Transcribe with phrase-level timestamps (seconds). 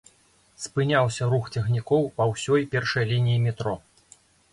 [0.63, 3.75] Спыняўся рух цягнікоў па ўсёй першай лініі метро.